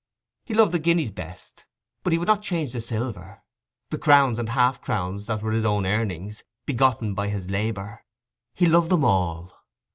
He 0.45 0.55
loved 0.55 0.71
the 0.71 0.79
guineas 0.79 1.11
best, 1.11 1.67
but 2.01 2.11
he 2.11 2.17
would 2.17 2.27
not 2.27 2.41
change 2.41 2.73
the 2.73 2.81
silver—the 2.81 3.97
crowns 3.99 4.39
and 4.39 4.49
half 4.49 4.81
crowns 4.81 5.27
that 5.27 5.43
were 5.43 5.51
his 5.51 5.63
own 5.63 5.85
earnings, 5.85 6.43
begotten 6.65 7.13
by 7.13 7.27
his 7.27 7.51
labour; 7.51 8.03
he 8.55 8.65
loved 8.65 8.89
them 8.89 9.05
all. 9.05 9.53